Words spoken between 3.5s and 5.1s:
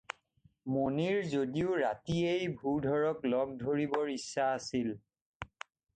ধৰিবৰ ইচ্ছা আছিল।